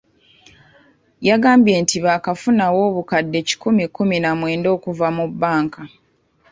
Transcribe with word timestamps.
Yagambye 1.29 1.73
nti 1.83 1.97
baakafunawo 2.05 2.79
obukadde 2.89 3.39
kikumi 3.47 3.83
kkumi 3.87 4.17
na 4.23 4.31
mwenda 4.39 4.67
okuva 4.75 5.07
mu 5.17 5.25
bbanka. 5.31 5.81